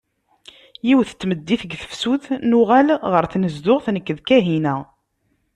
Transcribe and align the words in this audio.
Yiwet 0.87 1.11
n 1.13 1.17
tmeddit 1.19 1.61
deg 1.65 1.71
tefsut, 1.81 2.25
nuɣal 2.49 2.89
ɣer 3.11 3.23
tnezduɣt 3.31 3.85
nekk 3.91 4.07
d 4.17 4.19
Kahina. 4.27 4.75